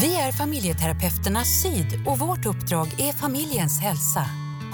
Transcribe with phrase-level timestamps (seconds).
[0.00, 4.24] Vi är familjeterapeuterna Syd och vårt uppdrag är familjens hälsa.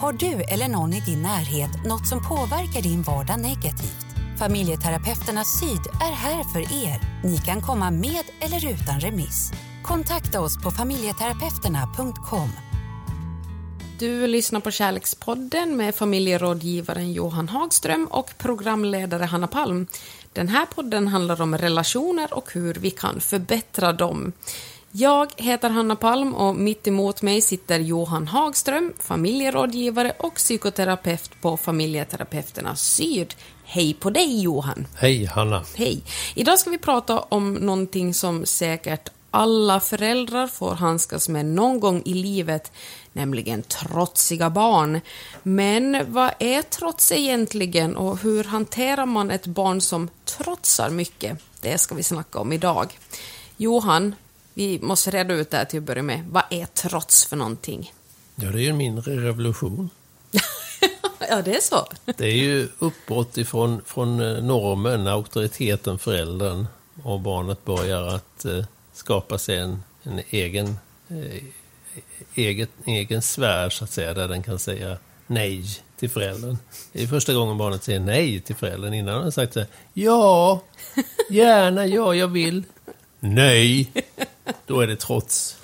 [0.01, 4.07] Har du eller någon i din närhet något som påverkar din vardag negativt?
[4.39, 7.01] Familjeterapeuterna Syd är här för er.
[7.25, 9.53] Ni kan komma med eller utan remiss.
[9.83, 12.51] Kontakta oss på familjeterapeuterna.com.
[13.99, 19.87] Du lyssnar på Kärlekspodden med familjerådgivaren Johan Hagström och programledare Hanna Palm.
[20.33, 24.33] Den här podden handlar om relationer och hur vi kan förbättra dem.
[24.93, 31.57] Jag heter Hanna Palm och mitt emot mig sitter Johan Hagström, familjerådgivare och psykoterapeut på
[31.57, 33.35] Familjeterapeuterna Syd.
[33.65, 34.87] Hej på dig Johan!
[34.97, 35.65] Hej Hanna!
[35.77, 36.03] Hej!
[36.35, 42.03] Idag ska vi prata om någonting som säkert alla föräldrar får handskas med någon gång
[42.05, 42.73] i livet,
[43.13, 45.01] nämligen trotsiga barn.
[45.43, 51.39] Men vad är trots egentligen och hur hanterar man ett barn som trotsar mycket?
[51.61, 52.99] Det ska vi snacka om idag.
[53.57, 54.15] Johan,
[54.59, 56.25] vi måste reda ut det här till att börja med.
[56.31, 57.93] Vad är trots för någonting?
[58.37, 59.91] Ja, det är ju en mindre revolution.
[61.29, 61.87] ja, det är så.
[62.05, 66.67] det är ju uppbrott ifrån från eh, normen, auktoriteten, föräldern
[67.03, 70.79] och barnet börjar att eh, skapa sig en, en egen,
[71.09, 71.43] eh,
[72.35, 75.65] eget, egen sfär, så att säga, där den kan säga nej
[75.97, 76.59] till föräldern.
[76.93, 78.95] Det är första gången barnet säger nej till föräldern.
[78.95, 80.63] Innan har den sagt så här, ja,
[81.31, 82.65] gärna, ja, jag vill.
[83.21, 83.93] Nej,
[84.67, 85.57] då är det trots.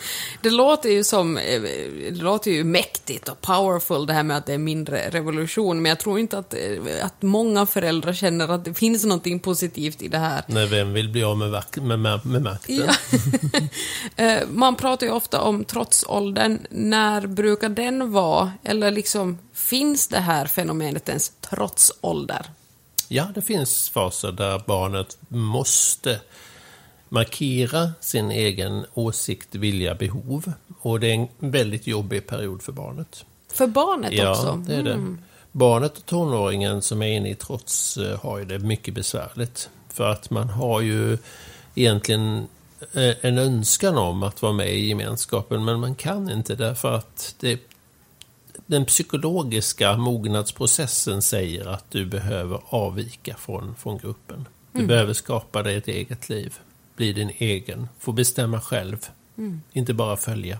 [0.42, 1.62] Det låter ju som, eh,
[2.10, 5.88] det låter ju mäktigt och powerful det här med att det är mindre revolution, men
[5.88, 10.08] jag tror inte att, eh, att många föräldrar känner att det finns någonting positivt i
[10.08, 10.44] det här.
[10.46, 12.76] Nej, vem vill bli av med, med, med, med makten?
[12.76, 12.94] Ja.
[14.16, 16.58] Eh, man pratar ju ofta om trotsåldern.
[16.70, 18.52] När brukar den vara?
[18.64, 22.46] Eller liksom, finns det här fenomenet ens trotsålder?
[23.08, 26.20] Ja, det finns faser där barnet måste
[27.14, 30.52] markera sin egen åsikt, vilja, behov.
[30.80, 33.24] Och det är en väldigt jobbig period för barnet.
[33.52, 34.46] För barnet ja, också?
[34.46, 34.92] Ja, det är det.
[34.92, 35.18] Mm.
[35.52, 39.70] Barnet och tonåringen som är inne i trots eh, har ju det mycket besvärligt.
[39.88, 41.18] För att man har ju
[41.74, 42.48] egentligen
[42.92, 47.34] eh, en önskan om att vara med i gemenskapen, men man kan inte därför att
[47.40, 47.60] det,
[48.66, 54.48] den psykologiska mognadsprocessen säger att du behöver avvika från, från gruppen.
[54.72, 54.88] Du mm.
[54.88, 56.58] behöver skapa dig ett eget liv
[56.96, 59.62] bli din egen, få bestämma själv, mm.
[59.72, 60.58] inte bara följa.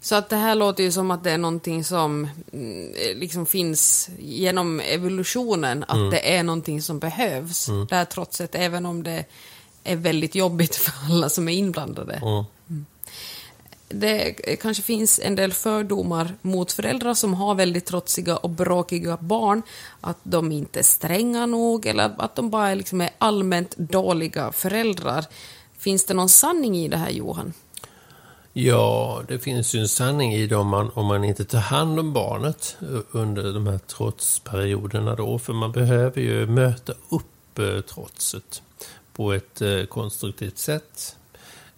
[0.00, 4.10] Så att det här låter ju som att det är någonting som mm, liksom finns
[4.18, 6.10] genom evolutionen, att mm.
[6.10, 7.68] det är någonting som behövs.
[7.68, 7.86] Mm.
[7.86, 9.24] Det här trotset, även om det
[9.84, 12.14] är väldigt jobbigt för alla som är inblandade.
[12.14, 12.44] Mm.
[13.88, 19.62] Det kanske finns en del fördomar mot föräldrar som har väldigt trotsiga och bråkiga barn,
[20.00, 25.24] att de inte är stränga nog eller att de bara liksom är allmänt dåliga föräldrar.
[25.78, 27.52] Finns det någon sanning i det här, Johan?
[28.52, 32.00] Ja, det finns ju en sanning i det om man, om man inte tar hand
[32.00, 32.76] om barnet
[33.10, 38.62] under de här trotsperioderna då, för man behöver ju möta upp eh, trotset
[39.12, 41.16] på ett eh, konstruktivt sätt.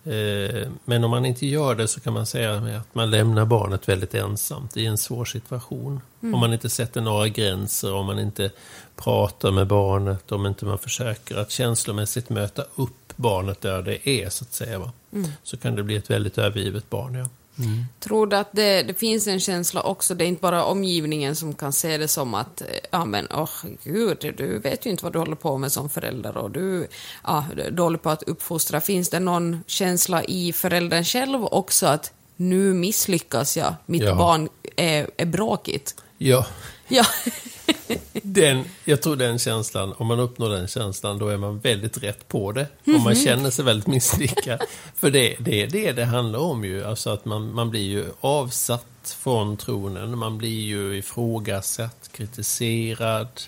[0.05, 3.89] Eh, men om man inte gör det så kan man säga att man lämnar barnet
[3.89, 6.01] väldigt ensamt i en svår situation.
[6.23, 6.35] Mm.
[6.35, 8.51] Om man inte sätter några gränser, om man inte
[8.97, 14.29] pratar med barnet, om inte man försöker att känslomässigt möta upp barnet där det är,
[14.29, 14.93] så att säga.
[15.13, 15.31] Mm.
[15.43, 17.27] Så kan det bli ett väldigt övergivet barn, ja.
[17.63, 17.85] Mm.
[18.01, 21.55] Tror du att det, det, finns en känsla också, det är inte bara omgivningen som
[21.55, 25.13] kan se det som att, ja men åh oh, gud, du vet ju inte vad
[25.13, 26.87] du håller på med som förälder och du
[27.25, 28.81] ja, är dålig på att uppfostra.
[28.81, 34.15] Finns det någon känsla i föräldern själv också att nu misslyckas jag, mitt ja.
[34.15, 35.95] barn är, är bråkigt?
[36.19, 36.47] Ja.
[36.91, 37.05] Ja.
[38.23, 42.29] den, jag tror den känslan, om man uppnår den känslan, då är man väldigt rätt
[42.29, 42.67] på det.
[42.85, 42.97] Mm.
[42.97, 43.25] Om man mhm.
[43.25, 44.61] känner sig väldigt misslyckad.
[44.97, 46.85] För det är det, det det handlar om ju.
[46.85, 50.19] Alltså att man, man blir ju avsatt från tronen.
[50.19, 53.41] Man blir ju ifrågasatt, kritiserad.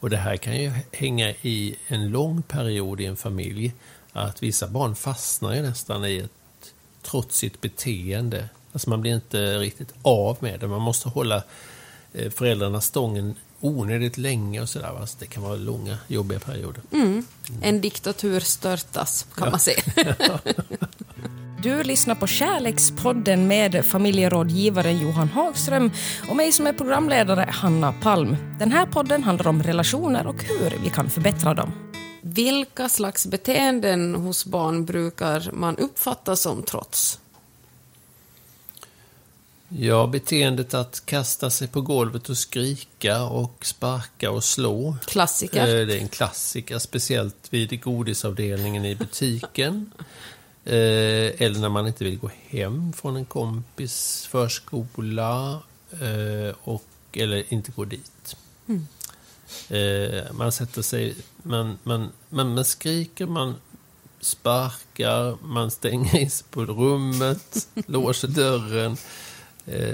[0.00, 3.72] Och det här kan ju hänga i en lång period i en familj.
[4.12, 8.48] Att vissa barn fastnar ju nästan i ett trotsigt beteende.
[8.72, 10.68] Alltså man blir inte riktigt av med det.
[10.68, 11.42] Man måste hålla
[12.12, 15.06] föräldrarna stången onödigt länge och sådär.
[15.06, 16.82] Så det kan vara långa, jobbiga perioder.
[16.92, 17.24] Mm.
[17.62, 19.50] En diktatur störtas, kan ja.
[19.50, 19.82] man säga.
[21.62, 25.90] Du lyssnar på Kärlekspodden med familjerådgivaren Johan Hagström
[26.30, 28.36] och mig som är programledare, Hanna Palm.
[28.58, 31.72] Den här podden handlar om relationer och hur vi kan förbättra dem.
[32.22, 37.20] Vilka slags beteenden hos barn brukar man uppfatta som trots?
[39.78, 44.96] Ja, beteendet att kasta sig på golvet och skrika och sparka och slå.
[45.06, 45.80] Klassiker.
[45.80, 49.92] Eh, det är en klassiker, speciellt vid godisavdelningen i butiken.
[50.64, 55.62] Eh, eller när man inte vill gå hem från en kompis förskola.
[55.92, 58.36] Eh, och, eller inte gå dit.
[58.66, 58.86] Mm.
[60.32, 63.54] Man sätter sig, man, man, man, man skriker, man
[64.20, 68.96] sparkar, man stänger in sig på rummet, låser dörren,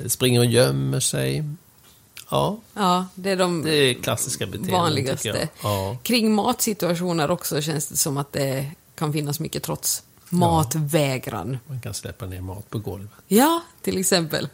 [0.06, 1.44] springer och gömmer sig.
[2.30, 5.48] Ja, Ja, det är de det är klassiska vanligaste.
[5.62, 5.96] Ja.
[6.02, 10.02] Kring matsituationer också känns det som att det kan finnas mycket trots.
[10.28, 11.58] Matvägran.
[11.66, 13.10] Man kan släppa ner mat på golvet.
[13.28, 14.48] Ja, till exempel.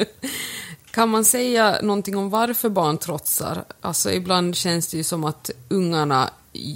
[0.90, 3.64] kan man säga någonting om varför barn trotsar?
[3.80, 6.30] Alltså ibland känns det ju som att ungarna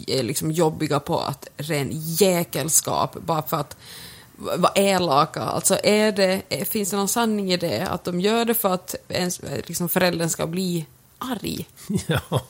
[0.06, 3.76] är liksom jobbiga på att ren jäkelskap, bara för att
[4.36, 5.40] vara elaka.
[5.40, 7.86] Alltså är det, finns det någon sanning i det?
[7.86, 10.86] Att de gör det för att ens, eh, liksom föräldern ska bli
[11.18, 11.66] arg?
[12.06, 12.40] Ja,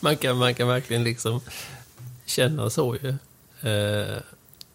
[0.00, 1.40] man kan, man kan verkligen liksom
[2.24, 3.08] känna så ju.
[3.70, 4.18] Eh,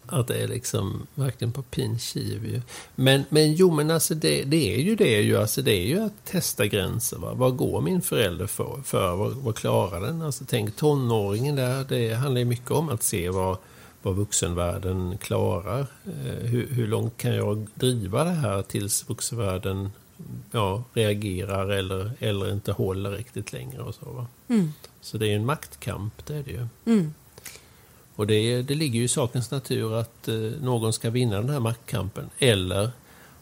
[0.06, 2.62] att det är liksom verkligen på pin kiv ju.
[2.94, 5.36] Men, men jo, men alltså det, det är ju det ju.
[5.36, 7.16] Alltså det är ju att testa gränser.
[7.18, 7.34] Va?
[7.34, 8.82] Vad går min förälder för?
[8.84, 10.22] för vad, vad klarar den?
[10.22, 11.84] Alltså tänk tonåringen där.
[11.88, 13.56] Det handlar ju mycket om att se vad,
[14.02, 15.86] vad vuxenvärlden klarar.
[16.04, 19.90] Eh, hur, hur långt kan jag driva det här tills vuxenvärlden
[20.50, 24.10] ja, reagerar eller, eller inte håller riktigt längre och så.
[24.10, 24.26] Va?
[25.00, 26.66] Så det är en maktkamp, det är det ju.
[26.84, 27.14] Mm.
[28.16, 31.60] Och det, det ligger ju i sakens natur att eh, någon ska vinna den här
[31.60, 32.30] maktkampen.
[32.38, 32.90] Eller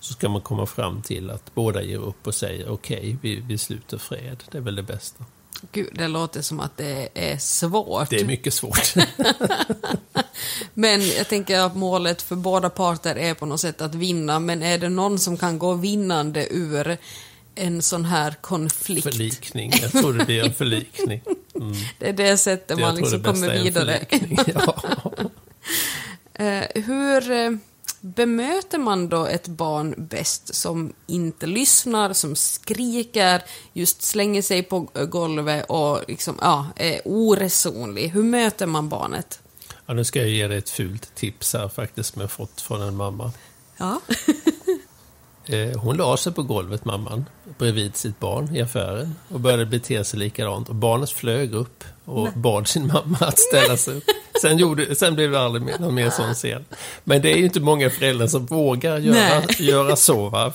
[0.00, 3.58] så ska man komma fram till att båda ger upp och säger okej, vi, vi
[3.58, 4.44] sluter fred.
[4.50, 5.24] Det är väl det bästa.
[5.72, 8.10] Gud, det låter som att det är svårt.
[8.10, 8.94] Det är mycket svårt.
[10.74, 14.62] Men jag tänker att målet för båda parter är på något sätt att vinna, men
[14.62, 16.96] är det någon som kan gå vinnande ur
[17.54, 19.02] en sån här konflikt?
[19.02, 19.72] förlikning.
[19.82, 21.22] Jag tror det blir en förlikning.
[21.54, 21.72] Mm.
[21.98, 24.06] Det är det sättet man liksom kommer vidare.
[24.54, 24.82] Ja.
[26.40, 27.50] Eh, hur eh,
[28.16, 34.80] bemöter man då ett barn bäst som inte lyssnar, som skriker, just slänger sig på
[35.08, 38.08] golvet och liksom, ja, är oresonlig?
[38.08, 39.40] Hur möter man barnet?
[39.86, 42.82] Ja, nu ska jag ge dig ett fult tips här faktiskt som jag fått från
[42.82, 43.32] en mamma.
[43.76, 44.00] Ja.
[45.50, 47.24] Eh, Hon la sig på golvet, mamman,
[47.58, 50.68] bredvid sitt barn i affären och började bete sig likadant.
[50.68, 54.04] Och barnet flög upp och bad sin mamma att ställa sig upp.
[54.40, 56.64] Sen, gjorde, sen blev det aldrig mer, någon mer sån scen.
[57.04, 59.46] Men det är ju inte många föräldrar som vågar göra, Nej.
[59.58, 60.28] göra så.
[60.28, 60.52] Va?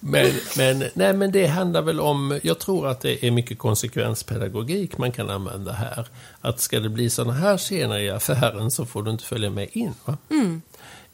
[0.00, 4.98] Men, men, nej, men det handlar väl om, jag tror att det är mycket konsekvenspedagogik
[4.98, 6.06] man kan använda här.
[6.40, 9.68] Att ska det bli sådana här scener i affären så får du inte följa med
[9.72, 9.94] in.
[10.04, 10.16] Va?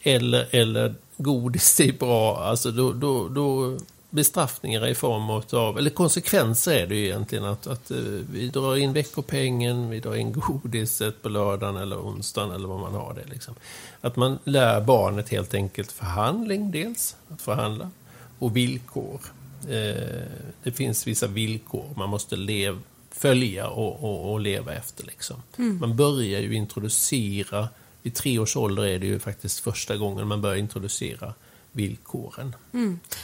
[0.03, 3.77] Eller, eller godis är bra, alltså då, då, då
[4.15, 7.99] bestraffningar i form av, eller konsekvenser är det ju egentligen att, att eh,
[8.33, 12.95] vi drar in veckopengen, vi drar in godiset på lördagen eller onsdagen eller vad man
[12.95, 13.33] har det.
[13.33, 13.55] Liksom.
[14.01, 17.91] Att man lär barnet helt enkelt förhandling dels, att förhandla,
[18.39, 19.21] och villkor.
[19.69, 20.23] Eh,
[20.63, 22.79] det finns vissa villkor man måste lev,
[23.11, 25.07] följa och, och, och leva efter.
[25.07, 25.43] Liksom.
[25.57, 27.69] Man börjar ju introducera,
[28.03, 31.35] vid tre års ålder är det ju faktiskt första gången man börjar introducera
[31.75, 32.57] villkoren.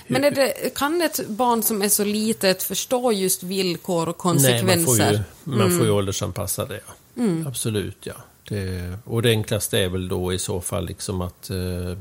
[0.07, 4.35] Men är det, kan ett barn som är så litet förstå just villkor och Nej,
[4.35, 5.25] man får ju, konsekvenser?
[5.45, 6.81] man får ju åldersanpassa det.
[6.87, 7.49] Ja.
[7.49, 8.15] Absolut, ja.
[8.49, 11.99] Det, och det enklaste är väl då i så fall liksom att eh,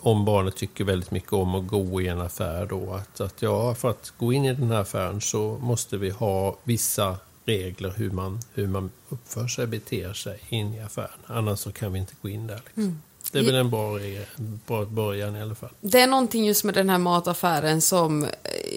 [0.00, 3.74] om barnet tycker väldigt mycket om att gå i en affär då, att, att ja,
[3.74, 8.10] för att gå in i den här affären så måste vi ha vissa regler hur
[8.10, 11.18] man, hur man uppför sig, beter sig in i affären.
[11.26, 12.60] Annars så kan vi inte gå in där.
[12.66, 13.02] Liksom.
[13.32, 13.70] Det är väl en
[14.66, 15.70] bra, början i alla fall.
[15.80, 18.26] Det är någonting just med den här mataffären som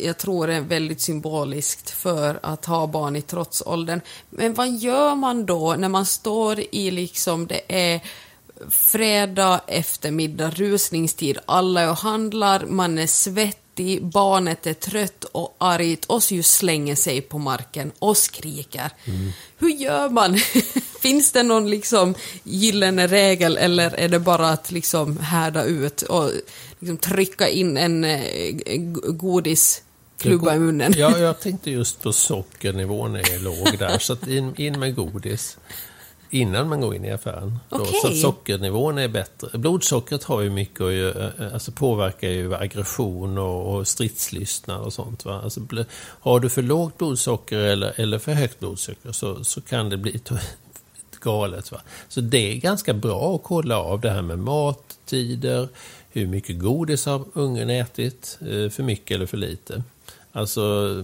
[0.04, 4.02] jag tror är väldigt symboliskt för att ha barn i trotsåldern.
[4.30, 8.02] Men vad gör man då när man står i liksom, det är
[8.70, 13.69] fredag eftermiddag, rusningstid, alla är och handlar, man är svettig,
[14.02, 18.90] barnet är trött och argt och så just slänger sig på marken och skriker.
[19.58, 20.38] Hur gör man?
[21.02, 26.32] Finns det någon liksom gyllene regel eller är det bara att liksom härda ut och
[26.80, 28.22] liksom trycka in en eh,
[28.52, 30.94] g- godisklubba i munnen?
[30.98, 35.58] Ja, jag tänkte just på sockernivån är låg där, så in, in med godis
[36.30, 37.60] innan man går in i affären.
[37.70, 37.94] Då, Okej.
[38.02, 39.58] Så att sockernivån är bättre.
[39.58, 45.26] Blodsockret har ju mycket att göra, alltså påverkar ju aggression och, och stridslystnad och sånt.
[45.26, 45.42] Va?
[45.44, 45.62] Alltså,
[46.00, 50.22] har du för lågt blodsocker eller, eller för högt blodsocker så, så kan det bli
[51.22, 51.72] galet.
[51.72, 51.82] Va?
[52.08, 55.68] Så det är ganska bra att kolla av det här med mattider,
[56.12, 59.84] hur mycket godis har ungen ätit, eh, för mycket eller för lite.
[60.32, 60.96] Alltså,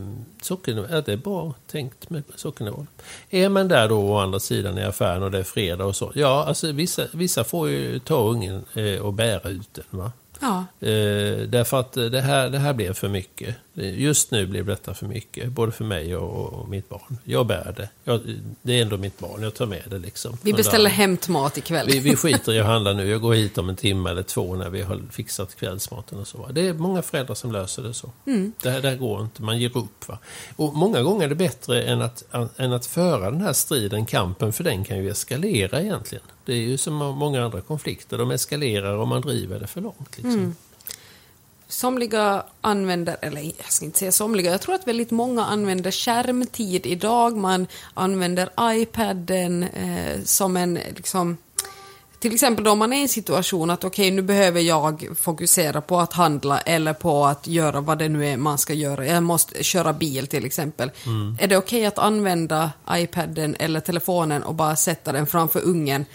[0.42, 2.88] sockernivå, det är bra tänkt med sockernivån.
[3.30, 6.12] Är man där då å andra sidan i affären och det är fredag och så.
[6.16, 9.86] Ja, alltså vissa, vissa får ju ta ungen eh, och bära ut den.
[9.90, 10.12] Va?
[10.46, 10.88] Ja.
[10.88, 13.56] Eh, därför att det här, det här blev för mycket.
[13.74, 17.18] Just nu blev detta för mycket, både för mig och, och mitt barn.
[17.24, 17.90] Jag bär det.
[18.04, 18.22] Jag,
[18.62, 20.38] det är ändå mitt barn, jag tar med det liksom.
[20.42, 21.88] Vi beställer hämtmat ikväll.
[21.88, 23.10] Vi, vi skiter i att handla nu.
[23.10, 26.48] Jag går hit om en timme eller två när vi har fixat kvällsmaten och så.
[26.52, 28.12] Det är många föräldrar som löser det så.
[28.28, 28.54] Mm.
[28.62, 30.08] Det, här, det här går inte, man ger upp.
[30.08, 30.20] Va?
[30.56, 32.24] Och många gånger är det bättre än att,
[32.58, 36.24] än att föra den här striden, kampen, för den kan ju eskalera egentligen.
[36.46, 40.18] Det är ju som många andra konflikter, de eskalerar om man driver det för långt.
[40.18, 40.32] Liksom.
[40.32, 40.56] Mm.
[41.68, 46.86] Somliga använder, eller jag ska inte säga somliga, jag tror att väldigt många använder skärmtid
[46.86, 47.38] idag.
[47.38, 51.38] Man använder iPaden eh, som en, liksom,
[52.20, 55.82] till exempel då man är i en situation att okej, okay, nu behöver jag fokusera
[55.82, 59.06] på att handla eller på att göra vad det nu är man ska göra.
[59.06, 60.92] Jag måste köra bil till exempel.
[61.06, 61.38] Mm.
[61.42, 66.06] Är det okej okay att använda iPaden eller telefonen och bara sätta den framför ungen,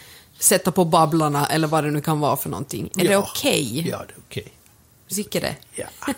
[0.41, 2.91] sätta på babblarna eller vad det nu kan vara för någonting?
[2.97, 3.11] Är ja.
[3.11, 3.79] det okej?
[3.79, 3.91] Okay?
[3.91, 4.43] Ja, det är okej.
[4.43, 4.53] Okay.
[5.17, 5.57] Tycker det?
[5.75, 5.87] Ja.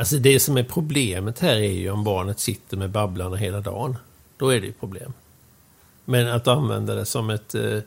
[0.00, 3.96] Alltså det som är problemet här är ju om barnet sitter med babblarna hela dagen.
[4.36, 5.12] Då är det ju problem.
[6.04, 7.54] Men att använda det som ett...
[7.54, 7.78] Eh,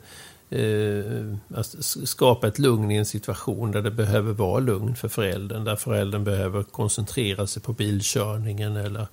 [0.60, 1.62] eh,
[2.04, 5.64] skapa ett lugn i en situation där det behöver vara lugn för föräldern.
[5.64, 9.06] Där föräldern behöver koncentrera sig på bilkörningen eller...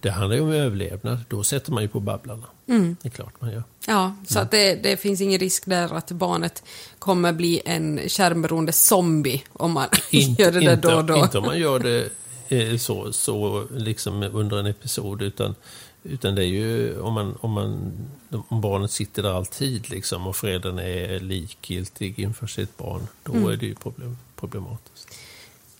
[0.00, 1.18] Det handlar ju om överlevnad.
[1.28, 2.46] Då sätter man ju på babblarna.
[2.66, 2.96] Mm.
[3.02, 3.62] Det är klart man gör.
[3.90, 4.44] Ja, så Mm.
[4.44, 6.62] att det, det finns ingen risk där att barnet
[6.98, 11.16] kommer bli en skärmberoende zombie om man Inte, gör det där inte, då och då.
[11.16, 12.08] Inte om man gör det
[12.48, 15.54] eh, så, så liksom under en episod, utan,
[16.02, 17.92] utan det är ju om, man, om, man,
[18.48, 23.48] om barnet sitter där alltid liksom, och föräldern är likgiltig inför sitt barn, då Mm.
[23.48, 25.18] är det ju problem, problematiskt.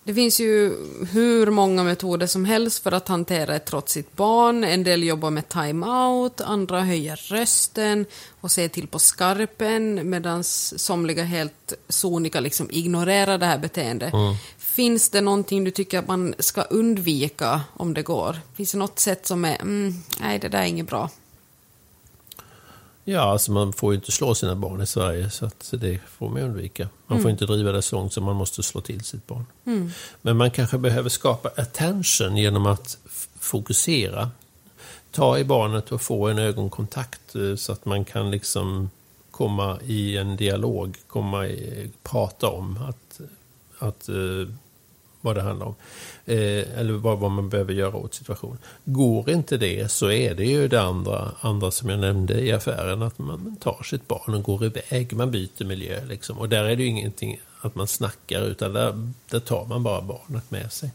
[0.04, 0.76] Det finns ju
[1.12, 4.64] hur många metoder som helst för att hantera ett trotsigt barn.
[4.64, 8.06] En del jobbar med time-out, andra höjer rösten
[8.40, 14.12] och ser till på skarpen medan somliga helt sonika liksom ignorerar det här beteendet.
[14.12, 14.34] Mm.
[14.58, 18.36] Finns det någonting du tycker att man ska undvika om det går?
[18.56, 21.10] Finns det något sätt som är, mm, nej det där är inget bra?
[23.04, 26.28] Ja, alltså man får ju inte slå sina barn i Sverige, så att det får
[26.28, 26.88] man undvika.
[27.06, 29.46] Man får inte driva det så långt som man måste slå till sitt barn.
[29.64, 29.90] Mm.
[30.22, 32.98] Men man kanske behöver skapa attention genom att
[33.38, 34.30] fokusera.
[35.10, 38.90] Ta i barnet och få en ögonkontakt eh, så att man kan liksom
[39.30, 43.20] komma i en dialog, komma i, prata om att,
[43.78, 44.54] att, eh,
[45.20, 45.74] vad det handlar om.
[46.26, 48.58] Eh, eller vad, vad man behöver göra åt situationen.
[48.84, 53.02] Går inte det så är det ju det andra, andra som jag nämnde i affären,
[53.02, 56.04] att man tar sitt barn och går iväg, man byter miljö.
[56.04, 56.38] Liksom.
[56.38, 60.00] Och där är det ju ingenting att man snackar, utan där, där tar man bara
[60.00, 60.90] barnet med sig.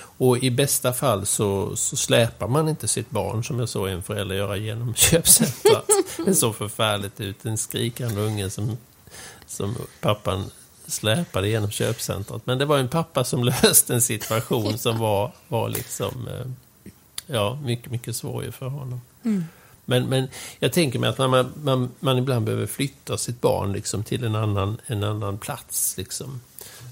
[0.00, 4.02] Och i bästa fall så, så släpar man inte sitt barn, som jag såg en
[4.02, 5.84] förälder göra genom köpcentret.
[6.26, 8.76] Det såg förfärligt ut, en skrikande unge som,
[9.46, 10.50] som pappan
[10.90, 12.46] släpade genom köpcentret.
[12.46, 16.46] Men det var en pappa som löste en situation som var, var liksom, eh,
[17.26, 19.00] ja, mycket, mycket svår för honom.
[19.84, 20.28] Men, men
[20.58, 24.24] jag tänker mig att när man, man, man ibland behöver flytta sitt barn liksom till
[24.24, 26.40] en annan, en annan plats liksom,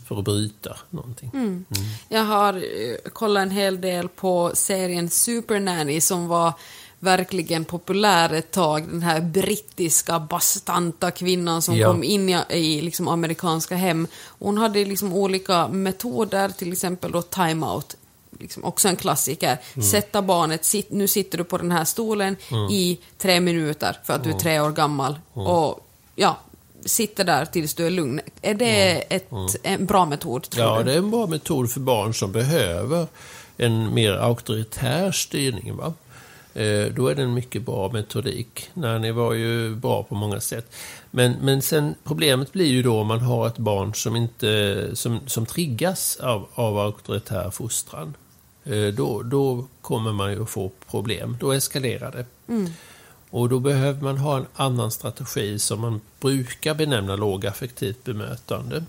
[0.06, 1.64] för att bryta någonting.
[2.08, 6.52] Jag har eh, kollat en hel del på serien Supernanny som var
[7.00, 8.88] verkligen populär ett tag.
[8.88, 11.88] Den här brittiska bastanta kvinnan som Ja.
[11.88, 14.06] kom in i, i liksom amerikanska hem.
[14.24, 17.96] Hon hade liksom olika metoder, till exempel då timeout.
[18.40, 19.58] Liksom också en klassiker.
[19.90, 22.36] Sätta barnet, sit, nu sitter du på den här stolen
[22.70, 25.18] i tre minuter för att du är tre år gammal.
[25.32, 26.36] Och ja,
[26.84, 28.20] sitter där tills du är lugn.
[28.42, 29.30] Är det ett,
[29.62, 30.84] en bra metod, tror Ja, du?
[30.84, 33.06] det är en bra metod för barn som behöver
[33.56, 35.76] en mer auktoritär styrning.
[35.76, 35.94] Va?
[36.58, 38.70] Eh, Då är det en mycket bra metodik.
[38.74, 40.74] Nanny var ju bra på många sätt.
[41.10, 45.20] Men, men sen problemet blir ju då om man har ett barn som, inte, som,
[45.26, 48.14] som triggas av, av auktoritär fostran.
[48.64, 51.36] Eh, Då, då kommer man ju att få problem.
[51.40, 52.26] Då eskalerar det.
[53.30, 58.84] Och då behöver man ha en annan strategi som man brukar benämna lågaffektivt bemötande.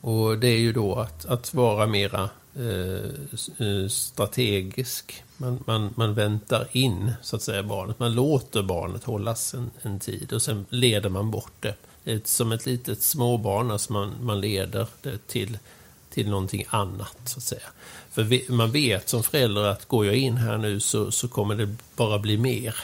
[0.00, 5.24] Och det är ju då att, att vara mera Eh, eh, strategisk.
[5.36, 7.98] Man, man, man väntar in så att säga barnet.
[7.98, 11.74] Man låter barnet hållas en, en tid och sen leder man bort det.
[12.04, 15.58] det ett, som ett litet småbarn, alltså man, man leder det till,
[16.10, 17.68] till någonting annat så att säga.
[18.10, 21.54] För vi, man vet som förälder att går jag in här nu så, så kommer
[21.54, 22.76] det bara bli mer.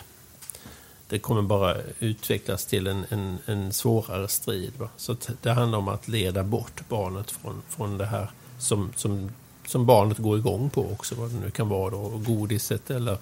[1.08, 4.72] Det kommer bara utvecklas till en, en, en svårare strid.
[4.78, 4.88] Va?
[4.96, 9.30] Så att det handlar om att leda bort barnet från, från det här som, som
[9.68, 13.18] som barnet går igång på också, vad det nu kan vara då, godiset eller,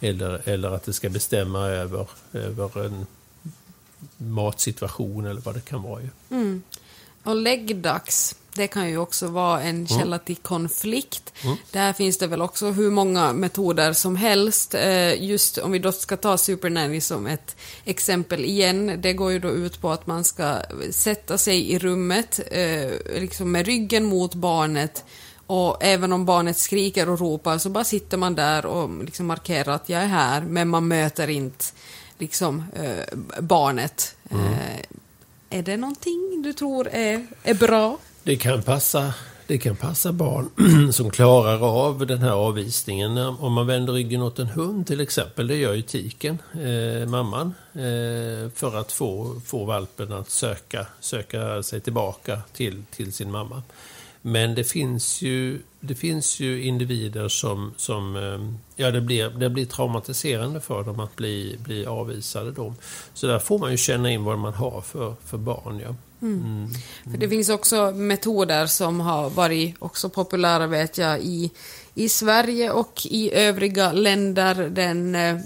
[0.00, 3.06] eller, eller att det ska bestämma över, över en
[4.16, 6.00] matsituation eller vad det kan vara.
[6.00, 6.08] Ju.
[6.30, 6.62] Mm.
[7.22, 11.32] Och läggdags, det kan ju också vara en källa till konflikt.
[11.44, 11.56] Mm.
[11.70, 14.74] Där finns det väl också hur många metoder som helst.
[14.74, 19.38] Eh, Just om vi då ska ta Supernanny som ett exempel igen, det går ju
[19.38, 20.58] då ut på att man ska
[20.90, 25.04] sätta sig i rummet eh, liksom med ryggen mot barnet
[25.48, 29.72] och även om barnet skriker och ropar så bara sitter man där och liksom markerar
[29.72, 31.64] att jag är här, men man möter inte
[32.18, 34.16] liksom eh, barnet.
[34.30, 34.78] Eh,
[35.50, 37.98] är det någonting du tror är, är bra?
[38.22, 39.14] Det kan passa,
[39.46, 40.50] det kan passa barn
[40.92, 43.18] som klarar av den här avvisningen.
[43.18, 47.54] Om man vänder ryggen åt en hund till exempel, det gör ju tiken, eh, mamman,
[47.72, 53.62] eh, för att få, få valpen att söka, söka sig tillbaka till, till sin mamma.
[54.22, 59.50] Men det finns ju, det finns ju individer som, som eh, ja, det blir, det
[59.50, 62.50] blir traumatiserande för dem att bli, bli avvisade.
[62.50, 62.74] Då.
[63.14, 65.80] Så där får man ju känna in vad man har för, för barn.
[65.80, 65.94] Ja.
[66.22, 66.68] Mm.
[67.10, 71.50] För det finns också metoder som har varit också populära vet jag i,
[71.94, 74.54] i Sverige och i övriga länder.
[74.70, 75.36] Den eh,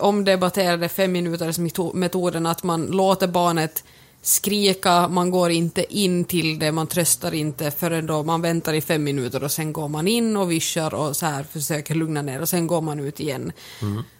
[0.00, 3.84] omdebatterade fem minuters meto- metoden att man låter barnet
[4.26, 8.80] skrika, man går inte in till det, man tröstar inte förrän då man väntar i
[8.80, 12.40] fem minuter och sen går man in och vischar och så här försöker lugna ner
[12.40, 13.52] och sen går man ut igen.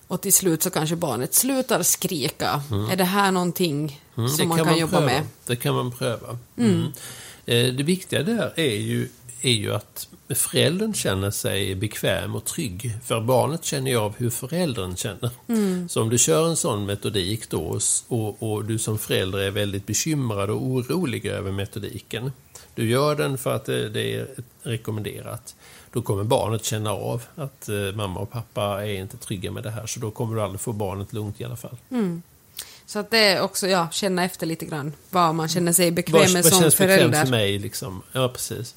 [0.09, 2.63] Och till slut så kanske barnet slutar skrika.
[2.93, 5.07] Är det här någonting Mm, som det man kan, man jobba pröva.
[5.07, 5.23] med?
[5.47, 6.39] Det kan man pröva.
[6.59, 6.83] Mm.
[7.47, 9.09] Eh, Det viktiga där är ju,
[9.43, 12.93] är ju att föräldern känner sig bekväm och trygg.
[13.05, 15.31] För barnet känner ju av hur föräldern känner.
[15.89, 17.79] Så om du kör en sån metodik då
[18.09, 22.33] och, och du som förälder är väldigt bekymrad och orolig över metodiken.
[22.75, 24.29] Du gör den för att det, det är
[24.63, 25.55] rekommenderat.
[25.93, 29.71] Då kommer barnet känna av att eh, mamma och pappa är inte trygga med det
[29.71, 29.87] här.
[29.87, 31.77] Så då kommer du aldrig få barnet lugnt i alla fall.
[32.87, 36.21] Så att det är också, ja, känna efter lite grann vad man känner sig bekväm
[36.21, 37.25] Vad, med vad som känns bekvämt förälder.
[37.25, 37.59] för mig?
[37.59, 38.03] Liksom?
[38.13, 38.75] Ja, precis.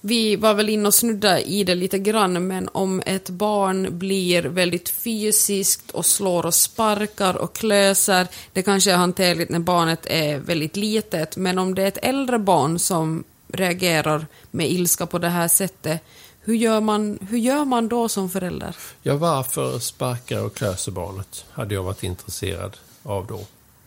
[0.00, 4.42] Vi var väl inne och snudda i det lite grann, men om ett barn blir
[4.42, 10.38] väldigt fysiskt och slår och sparkar och klöser, det kanske är hanterligt när barnet är
[10.38, 15.28] väldigt litet, men om det är ett äldre barn som reagerar med ilska på det
[15.28, 16.02] här sättet,
[16.40, 18.76] hur gör man, hur gör man då som förälder?
[19.02, 21.44] Ja, varför sparkar och klöser barnet?
[21.50, 23.40] Hade jag varit intresserad av då.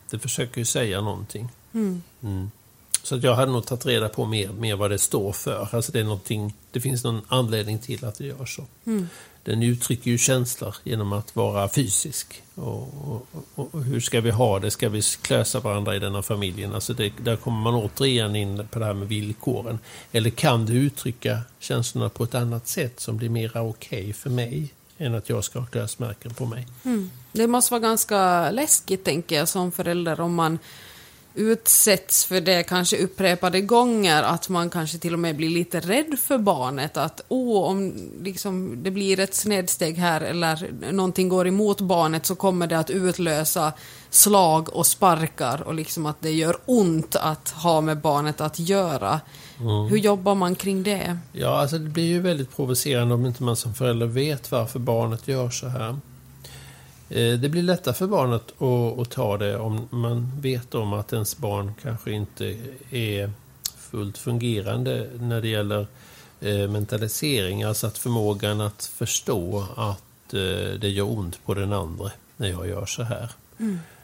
[0.09, 1.49] Det försöker ju säga någonting.
[1.73, 2.51] Mm.
[3.03, 5.67] Så att jag hade nog tagit reda på mer, mer vad det står för.
[5.71, 8.65] Alltså det, är någonting, det finns någon anledning till att det gör så.
[9.43, 12.43] Den uttrycker ju känslor genom att vara fysisk.
[12.55, 14.71] Och, och, och, och hur ska vi ha det?
[14.71, 16.73] Ska vi klösa varandra i denna familjen?
[16.73, 19.79] Alltså det, där kommer man återigen in på det här med villkoren.
[20.11, 24.73] Eller kan du uttrycka känslorna på ett annat sätt som blir mera okej för mig
[24.97, 26.67] än att jag ska ha klösmärken på mig?
[27.31, 30.59] Det måste vara ganska läskigt, tänker jag, som förälder om man
[31.35, 36.19] utsätts för det kanske upprepade gånger, att man kanske till och med blir lite rädd
[36.19, 41.81] för barnet, att åh, om liksom, det blir ett snedsteg här eller någonting går emot
[41.81, 43.73] barnet så kommer det att utlösa
[44.09, 49.19] slag och sparkar och liksom att det gör ont att ha med barnet att göra.
[49.89, 51.17] Hur jobbar man kring det?
[51.31, 55.27] Ja, alltså det blir ju väldigt provocerande om inte man som förälder vet varför barnet
[55.27, 55.99] gör så här.
[57.11, 58.61] Eh, Det blir lättare för barnet
[59.01, 62.57] att, ta det om man vet om att ens barn kanske inte
[62.91, 63.31] är
[63.77, 65.87] fullt fungerande när det gäller
[66.41, 67.63] eh, mentalisering.
[67.63, 72.67] Alltså att förmågan att förstå att eh, det gör ont på den andra när jag
[72.67, 73.29] gör så här.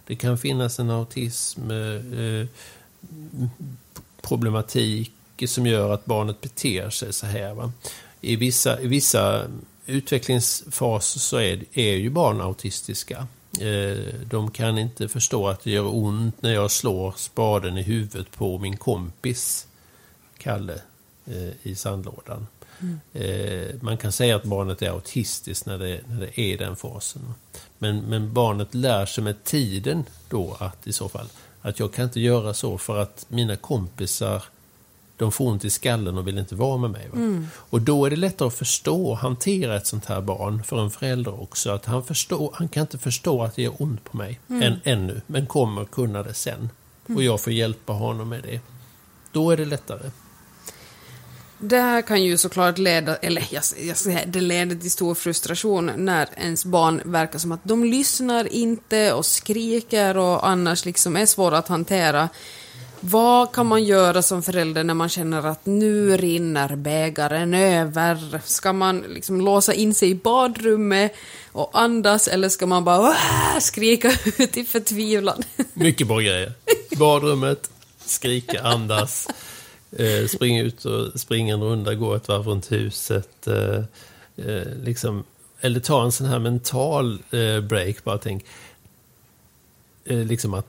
[0.08, 1.62] Det kan finnas en autism,
[4.22, 5.12] problematik
[5.48, 7.54] som gör att barnet beter sig så här.
[7.54, 7.72] Va?
[8.22, 9.48] I, vissa, I vissa
[9.88, 13.28] utvecklingsfaser så är, är ju barn autistiska.
[13.60, 18.32] Eh, De kan inte förstå att det gör ont när jag slår spaden i huvudet
[18.32, 19.68] på min kompis
[20.38, 20.82] Kalle
[21.26, 22.48] eh, i sandlådan.
[23.14, 26.76] Eh, Man kan säga att barnet är autistiskt när det, när det är i den
[26.76, 27.34] fasen.
[27.78, 31.28] Men, men barnet lär sig med tiden då att i så fall
[31.62, 34.44] att jag kan inte göra så för att mina kompisar
[35.18, 37.10] de får ont i skallen och vill inte vara med mig.
[37.12, 37.44] Va?
[37.56, 40.92] Och då är det lättare att förstå och hantera ett sånt här barn för en
[40.92, 41.72] förälder också.
[41.72, 45.22] Att han, förstår, han kan inte förstå att det gör ont på mig än, ännu,
[45.28, 46.70] men kommer kunna det sen.
[47.16, 48.60] Och jag får hjälpa honom med det.
[49.32, 50.10] Då är det lättare.
[51.60, 55.92] Det här kan ju såklart leda, eller jag, jag säger, det leder till stor frustration
[55.96, 61.26] när ens barn verkar som att de lyssnar inte och skriker och annars liksom är
[61.26, 62.30] svåra att hantera.
[63.00, 68.42] Vad kan man göra som förälder när man känner att nu rinner bägaren över?
[68.46, 71.14] Ska man liksom låsa in sig i badrummet
[71.52, 75.44] och andas eller ska man bara "Åh!" skrika ut i förtvivlan?
[75.74, 76.54] Mycket bra grejer.
[76.98, 77.70] Badrummet,
[78.06, 79.28] skrika, andas,
[79.92, 83.48] eh, springa ut och springa en runda, gå ett varv runt huset.
[83.48, 83.84] Eh,
[84.46, 85.24] eh, liksom,
[85.62, 88.46] eller ta en sån här mental eh, break, bara tänk.
[90.10, 90.68] Eh, liksom att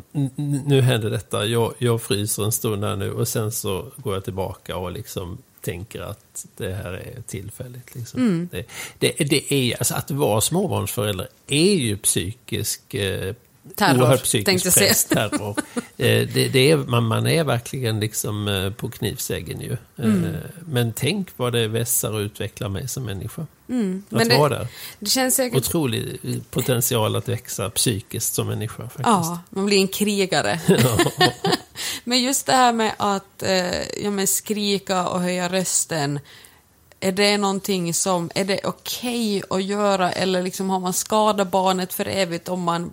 [0.66, 4.24] nu händer detta, jag, jag fryser en stund här nu och sen så går jag
[4.24, 7.94] tillbaka och liksom tänker att det här är tillfälligt.
[7.94, 8.48] Liksom.
[8.50, 8.66] Det,
[8.98, 13.34] det, det är, alltså, att vara småbarnsförälder är ju psykisk eh,
[13.76, 15.56] Terror, oerhört tänkte psykisk jag press, terror.
[16.00, 19.76] Eh, det, det är, man, man är verkligen liksom eh, på knivsäggen ju.
[19.98, 20.24] Mm.
[20.24, 23.42] Eh, Men tänk vad det vässar och utvecklar mig som människa.
[23.42, 24.02] Att Mm.
[24.08, 24.68] Men det- vara där.
[24.98, 25.58] Det känns säkert...
[25.58, 29.06] Otrolig potential att växa psykiskt som människa faktiskt.
[29.06, 30.60] Ja, man blir en krigare.
[32.04, 33.42] men just det här med att
[34.02, 36.20] ja, men skrika och höja rösten,
[37.00, 41.92] är det någonting som, är det okej att göra eller liksom har man skadat barnet
[41.92, 42.92] för evigt om man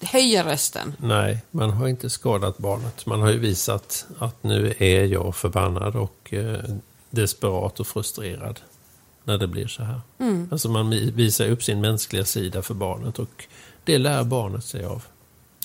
[0.00, 0.94] höjer rösten?
[0.98, 3.06] Nej, man har inte skadat barnet.
[3.06, 6.60] Man har ju visat att nu är jag förbannad och eh,
[7.10, 8.60] desperat och frustrerad
[9.24, 10.00] när det blir så här.
[10.18, 10.48] Mm.
[10.52, 13.44] Alltså man visar upp sin mänskliga sida för barnet och
[13.84, 15.02] det lär barnet sig av.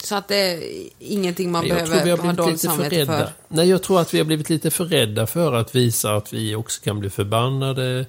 [0.03, 0.63] Så att det är
[0.99, 3.29] ingenting man jag behöver ha dåligt samvete för.
[3.47, 6.55] Nej, jag tror att vi har blivit lite för rädda för att visa att vi
[6.55, 8.05] också kan bli förbannade,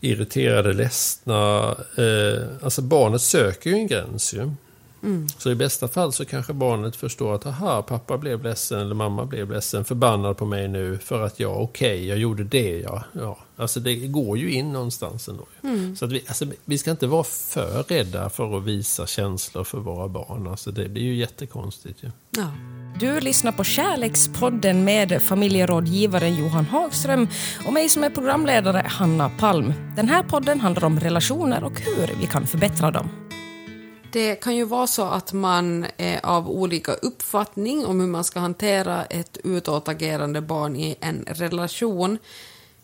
[0.00, 1.76] irriterade, ledsna.
[1.98, 4.50] Eh, alltså barnet söker ju en gräns ju.
[5.04, 5.28] Mm.
[5.38, 9.24] Så i bästa fall så kanske barnet förstår att aha, pappa blev ledsen eller mamma
[9.24, 13.04] blev ledsen, förbannad på mig nu för att jag, okej, jag gjorde det, ja.
[13.12, 13.38] ja.
[13.56, 15.46] Alltså det går ju in någonstans ändå.
[15.62, 15.96] Mm.
[15.96, 19.78] Så att vi, alltså, vi ska inte vara för rädda för att visa känslor för
[19.78, 20.46] våra barn.
[20.46, 22.10] Alltså det blir ju jättekonstigt ju.
[22.30, 22.48] Ja.
[23.00, 27.28] Du lyssnar på Kärlekspodden med familjerådgivaren Johan Hagström
[27.66, 29.72] och mig som är programledare, Hanna Palm.
[29.96, 33.23] Den här podden handlar om relationer och hur vi kan förbättra dem.
[34.14, 38.40] Det kan ju vara så att man är av olika uppfattning om hur man ska
[38.40, 42.18] hantera ett utåtagerande barn i en relation.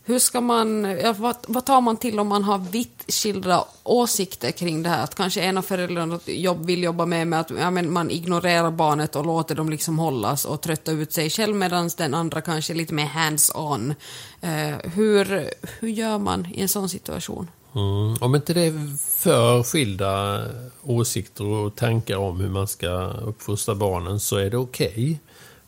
[0.04, 4.50] Hur ska man, ja, vad, vad tar man till om man har vitt skilda åsikter
[4.50, 5.04] kring det här?
[5.04, 8.70] Att kanske en av föräldrarna jobb, vill jobba med, med att ja, men man ignorerar
[8.70, 12.72] barnet och låter dem liksom hållas och trötta ut sig själv medan den andra kanske
[12.72, 13.94] är lite mer hands-on.
[14.40, 17.48] Eh, hur, hur gör man i en sån situation?
[17.74, 18.16] Mm.
[18.20, 20.44] Om inte det är för skilda
[20.82, 25.20] åsikter och tankar om hur man ska uppfostra barnen så är det okej.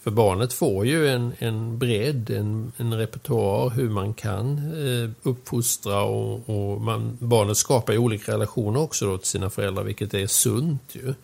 [0.03, 6.03] För barnet får ju en, en bredd, en, en repertoar hur man kan eh, uppfostra
[6.03, 10.27] och, och man, barnet skapar ju olika relationer också då till sina föräldrar vilket är
[10.27, 11.15] sunt ju.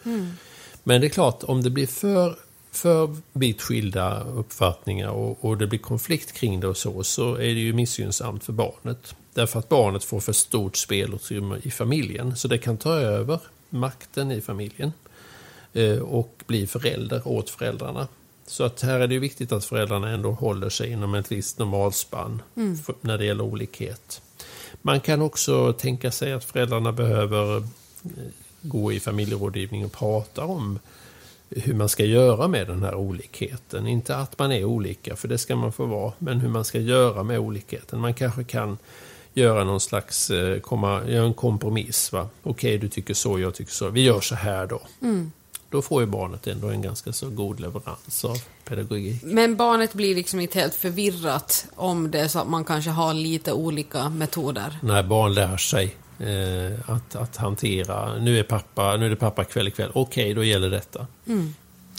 [0.82, 2.36] Men det är klart, om det blir för,
[2.70, 7.38] för vitt skilda uppfattningar och, och det blir konflikt kring det och så, så är
[7.38, 9.14] det ju missgynnsamt för barnet.
[9.38, 14.30] Därför att barnet får för stort spelutrymme i familjen, så det kan ta över makten
[14.30, 14.92] i familjen
[15.72, 18.08] eh, och bli förälder åt föräldrarna.
[18.46, 22.42] Så att här är det viktigt att föräldrarna ändå håller sig inom ett visst normalspann
[22.86, 24.22] för, när det gäller olikhet.
[24.82, 27.62] Man kan också tänka sig att föräldrarna behöver eh,
[28.62, 30.78] gå i familjerådgivning och prata om
[31.50, 33.86] hur man ska göra med den här olikheten.
[33.86, 36.78] Inte att man är olika, för det ska man få vara, men hur man ska
[36.78, 38.00] göra med olikheten.
[38.00, 38.78] Man kanske kan
[39.34, 42.12] göra någon slags, eh, komma, göra en kompromiss.
[42.42, 43.88] Okej, du tycker så, jag tycker så.
[43.88, 44.80] Vi gör så här då.
[45.70, 49.22] Då får ju barnet ändå en ganska så god leverans av pedagogik.
[49.22, 53.14] Men barnet blir liksom inte helt förvirrat om det är så att man kanske har
[53.14, 54.78] lite olika metoder.
[54.82, 59.44] När barn lär sig eh, att, att hantera, nu är, pappa, nu är det pappa
[59.44, 61.06] kväll ikväll, okej, då gäller detta.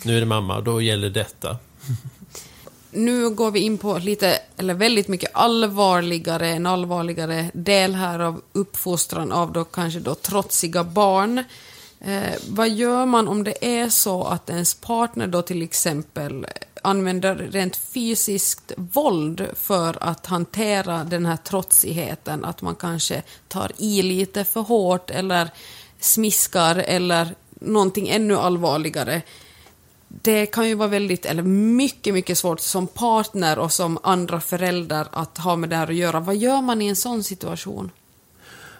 [0.03, 1.57] Nu är det mamma, då gäller detta.
[2.91, 8.41] Nu går vi in på lite, eller väldigt mycket allvarligare, en allvarligare del här av
[8.53, 11.43] uppfostran av då kanske då trotsiga barn.
[11.99, 16.47] Eh, vad gör man om det är så att ens partner då till exempel
[16.83, 22.45] använder rent fysiskt våld för att hantera den här trotsigheten?
[22.45, 25.49] Att man kanske tar i lite för hårt eller
[25.99, 29.21] smiskar eller någonting ännu allvarligare.
[30.09, 35.07] Det kan ju vara väldigt, eller mycket, mycket svårt som partner och som andra föräldrar
[35.11, 36.19] att ha med det här att göra.
[36.19, 37.91] Vad gör man i en sån situation?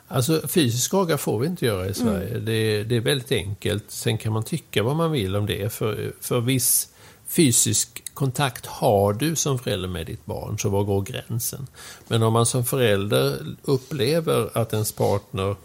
[0.08, 2.40] Alltså fysisk aga får vi inte göra i Sverige.
[2.40, 3.84] Det, det är väldigt enkelt.
[3.88, 5.74] Sen kan man tycka vad man vill om det.
[5.74, 6.90] För, för viss
[7.28, 11.68] fysisk kontakt har du som förälder med ditt barn, så var går gränsen?
[12.08, 15.56] Men om man som förälder upplever att ens partner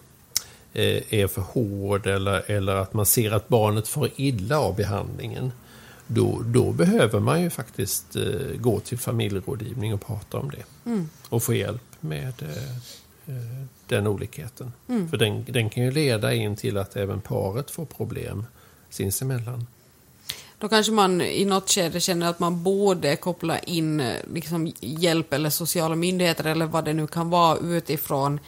[0.75, 5.53] är för hård eller, eller att man ser att barnet får illa av behandlingen,
[6.07, 10.91] då, då behöver man ju faktiskt eh, gå till familjerådgivning och prata om det.
[10.91, 11.09] Mm.
[11.29, 14.73] Och få hjälp med eh, eh, den olikheten.
[15.11, 18.47] För den, den kan ju leda in till att även paret får problem
[18.91, 19.67] sinsemellan.
[20.59, 25.33] Då kanske man i något skede känner att man borde koppla in eh, liksom, hjälp
[25.33, 28.41] eller sociala myndigheter eller vad det nu kan vara utifrån.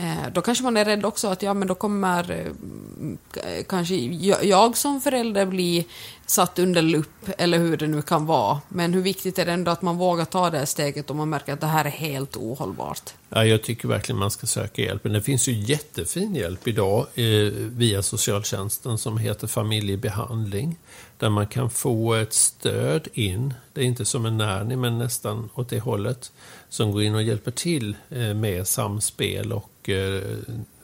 [0.00, 4.44] Eh, då kanske man är rädd också att ja, men då kommer eh, kanske jag,
[4.44, 5.86] jag som förälder bli
[6.30, 8.60] satt under lupp eller hur det nu kan vara.
[8.68, 11.28] Men hur viktigt är det ändå att man vågar ta det här steget om man
[11.28, 13.10] märker att det här är helt ohållbart?
[13.28, 15.04] Ja, jag tycker verkligen man ska söka hjälp.
[15.04, 20.76] Men det finns ju jättefin hjälp idag eh, via socialtjänsten som heter familjebehandling.
[21.18, 23.54] Där man kan få ett stöd in.
[23.72, 26.32] Det är inte som en nanny, men nästan åt det hållet.
[26.68, 30.22] Som går in och hjälper till eh, med samspel och eh,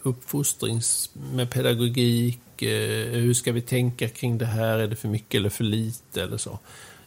[0.02, 2.40] uppfostrings med pedagogik.
[2.62, 4.78] Eh, hur ska vi tänka kring det här?
[4.78, 6.22] Är det för mycket eller för lite?
[6.22, 6.58] Eller så.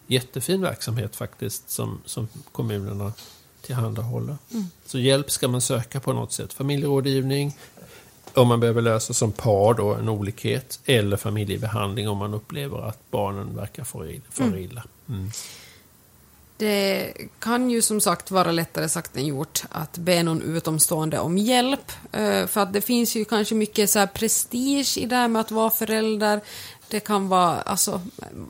[0.07, 3.13] Jättefin verksamhet faktiskt som, som kommunerna
[3.61, 4.37] tillhandahåller.
[4.85, 6.53] Så hjälp ska man söka på något sätt.
[6.53, 7.57] Familjerådgivning,
[8.33, 13.11] om man behöver lösa som par då en olikhet, eller familjebehandling om man upplever att
[13.11, 14.83] barnen verkar fara illa.
[15.09, 15.31] Mm.
[16.59, 21.37] Det kan ju som sagt vara lättare sagt än gjort att be någon utomstående om
[21.37, 21.91] hjälp.
[22.11, 25.39] Eh, för att det finns ju kanske mycket så här prestige i det här med
[25.39, 26.41] att vara förälder.
[26.89, 28.01] Det kan vara, alltså,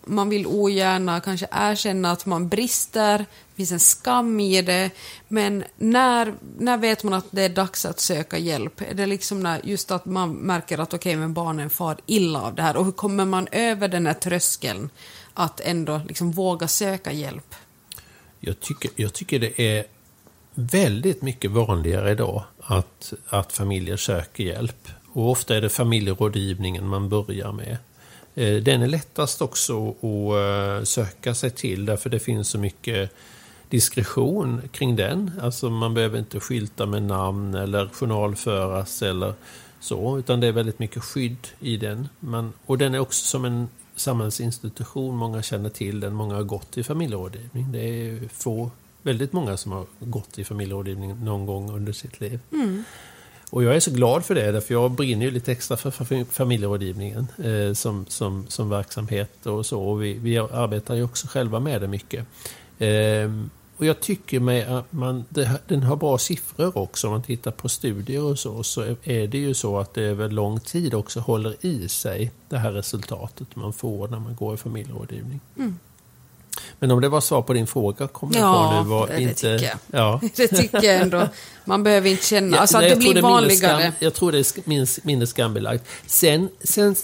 [0.05, 3.17] man vill ogärna kanske erkänna att man brister.
[3.17, 4.89] Det finns en skam i det.
[5.27, 8.81] Men när, när vet man att det är dags att söka hjälp?
[8.81, 12.55] Är det liksom när, just att man märker att okej, men barnen far illa av
[12.55, 12.77] det här?
[12.77, 14.89] Och hur kommer man över den här tröskeln
[15.33, 17.55] att ändå liksom våga söka hjälp?
[18.39, 19.85] Jag, tycker, jag tycker det är
[20.53, 24.87] väldigt mycket vanligare idag att, att familjer söker hjälp.
[25.13, 27.77] Och ofta är det familjerådgivningen man börjar med.
[28.35, 33.11] Eh, den är lättast också att eh, söka sig till därför det finns så mycket
[33.69, 35.31] diskretion kring den.
[35.41, 39.33] Alltså man behöver inte skylta med namn eller journalföras eller
[39.79, 42.09] så, utan det är väldigt mycket skydd i den.
[42.19, 46.77] Man, och den är också som en samhällsinstitution, många känner till den, många har gått
[46.77, 47.71] i familjerådgivning.
[47.71, 52.39] Det är få, väldigt många som har gått i familjerådgivning någon gång under sitt liv.
[53.51, 56.25] Och jag är så glad för det, därför jag brinner ju lite extra för fam-
[56.25, 59.81] familjerådgivningen eh, som, som, som verksamhet och så.
[59.81, 62.25] Och vi, vi arbetar ju också själva med det mycket.
[62.79, 67.07] Ehm, och jag tycker mig att man, det, den har bra siffror också.
[67.07, 70.29] Om man tittar på studier och så, så är det ju så att det över
[70.29, 74.57] lång tid också håller i sig det här resultatet man får när man går i
[74.57, 75.39] familjerådgivning.
[75.57, 75.79] Mm.
[76.79, 79.13] Men om det var svar på din fråga, kommer jag Ja, på nu, var det-
[79.15, 79.57] det inte...
[79.57, 79.99] tycker jag.
[80.01, 80.19] Ja.
[80.35, 81.27] Det tycker jag ändå.
[81.65, 82.57] Man behöver inte känna...
[82.57, 83.81] Alltså att nej, det blir mindre vanligare.
[83.81, 85.83] Skam, jag tror det är minst, mindre skambelagt.
[86.05, 86.95] Sen, sen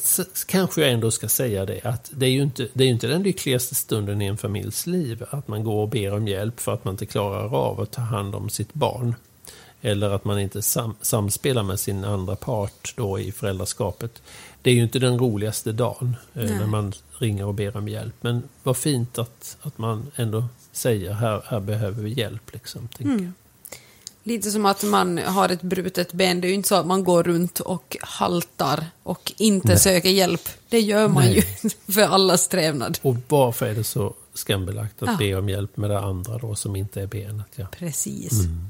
[0.47, 3.23] kanske jag ändå ska säga det att det är, ju inte, det är inte den
[3.23, 6.85] lyckligaste stunden i en familjs liv att man går och ber om hjälp för att
[6.85, 9.15] man inte klarar av att ta hand om sitt barn.
[9.81, 14.21] Eller att man inte sam, samspelar med sin andra part då i föräldraskapet.
[14.61, 16.59] Det är ju inte den roligaste dagen eh, Nej.
[16.59, 18.13] när man ringer och ber om hjälp.
[18.21, 22.53] Men vad fint att, att man ändå säger här, här behöver vi hjälp.
[22.53, 23.33] Liksom, tänker Mm.
[24.23, 26.41] Lite som att man har ett brutet ben.
[26.41, 29.79] Det är ju inte så att man går runt och haltar och inte Nej.
[29.79, 30.49] söker hjälp.
[30.69, 31.45] Det gör man Nej.
[31.63, 32.99] ju för allas trevnad.
[33.01, 35.17] Och varför är det så skambelagt att Ja.
[35.17, 37.45] be om hjälp med det andra då som inte är benet?
[37.55, 37.67] Ja.
[37.71, 38.31] Precis.
[38.31, 38.69] Mm.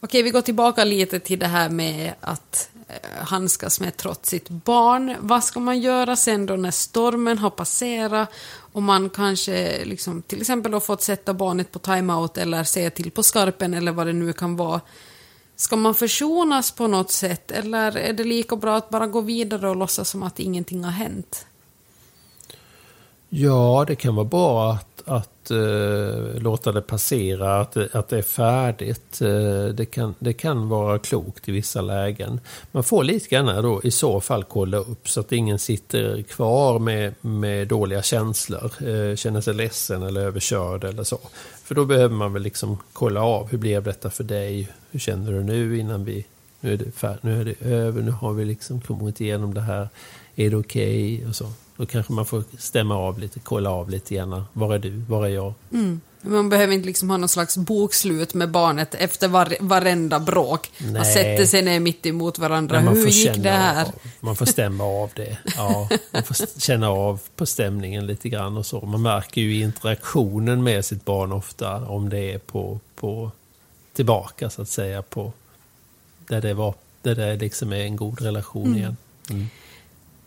[0.00, 4.48] Okej, vi går tillbaka lite till det här med att Eh, handskas med trots sitt
[4.48, 5.16] barn.
[5.20, 8.30] Vad ska man göra sen då när stormen har passerat
[8.72, 13.10] och man kanske liksom, till exempel har fått sätta barnet på timeout eller säga till
[13.10, 14.80] på skarpen eller vad det nu kan vara.
[15.56, 19.68] Ska man försonas på något sätt eller är det lika bra att bara gå vidare
[19.68, 21.46] och låtsas som att ingenting har hänt?
[23.28, 28.18] ja, det kan vara bra att, att uh, låta det passera, att det, att det
[28.18, 29.22] är färdigt.
[29.22, 32.40] Uh, det, kan, det kan vara klokt i vissa lägen.
[32.72, 36.78] Man får lite grann då i så fall kolla upp så att ingen sitter kvar
[36.78, 41.18] med, med dåliga känslor, uh, känner sig ledsen eller överkörd eller så.
[41.64, 44.68] För då behöver man väl liksom kolla av, hur blev detta för dig?
[44.90, 46.26] Hur känner du nu innan vi
[46.60, 49.60] nu är det, fär, nu är det över, nu har vi liksom kommit igenom det
[49.60, 49.88] här.
[50.36, 51.26] Är det okej?
[51.28, 51.52] Och så.
[51.76, 54.44] Då kanske man får stämma av lite, kolla av lite grann.
[54.52, 54.90] Var är du?
[54.90, 55.54] Var är jag?
[56.20, 60.70] Man behöver inte liksom ha någon slags bokslut med barnet efter var, varenda bråk.
[60.78, 61.14] Man Nej.
[61.14, 62.80] sätter sig ner mitt emot varandra.
[62.80, 63.84] Man Hur får gick det här?
[63.84, 65.38] Av, man får stämma av det.
[65.56, 68.80] Ja, man får känna av på stämningen lite grann och så.
[68.80, 73.30] Man märker ju interaktionen med sitt barn ofta om det är på, på
[73.92, 75.32] tillbaka så att säga på
[76.28, 78.96] där det var där det liksom är en god relation igen.
[79.30, 79.46] Mm.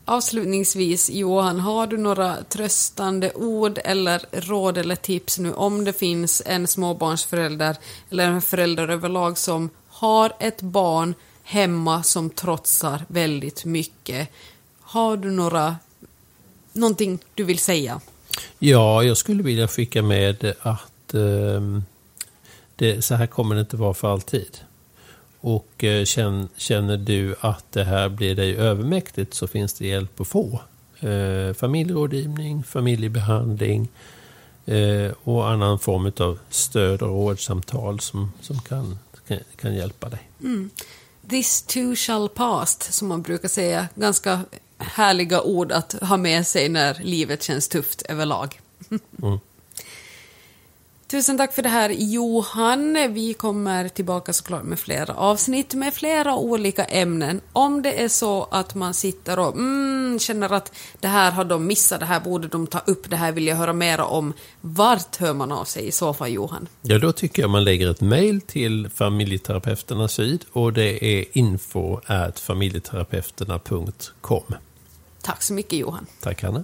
[0.10, 6.42] Avslutningsvis, Johan, har du några tröstande ord eller råd eller tips nu om det finns
[6.46, 7.78] en småbarnsförälder
[8.10, 14.30] eller en förälder överlag som har ett barn hemma som trotsar väldigt mycket.
[14.82, 15.76] Har du några,
[16.74, 18.02] någonting du vill säga?
[18.60, 21.82] Ja, jag skulle vilja skicka med att eh,
[22.76, 24.58] det, så här kommer det inte vara för alltid.
[25.42, 26.06] Och eh,
[26.58, 30.62] känner du att det här blir dig övermäktigt så finns det hjälp att få.
[31.00, 33.88] Eh, familjerådgivning, familjebehandling
[34.66, 40.30] eh, och annan form av stöd och rådsamtal som, som kan, kan, kan hjälpa dig.
[40.42, 40.70] Mm.
[41.30, 43.88] This too shall pass, som man brukar säga.
[43.96, 44.42] Ganska
[44.78, 48.60] härliga ord att ha med sig när livet känns tufft överlag.
[49.24, 49.40] Mm.
[51.12, 53.14] Tusen tack för det här Johan.
[53.14, 57.42] Vi kommer tillbaka såklart med flera avsnitt med flera olika ämnen.
[57.54, 61.68] Om det är så att man sitter och mm, känner att det här har de
[61.68, 64.34] missat, det här borde de ta upp, det här vill jag höra mera om.
[64.62, 66.68] Vart hör man av sig i så fall Johan?
[66.82, 72.00] Ja, då tycker jag man lägger ett mejl till familjeterapeuterna syd och det är info
[72.36, 74.56] familjeterapeuterna.com.
[75.22, 76.06] Tack så mycket Johan.
[76.22, 76.64] Tack Hanna.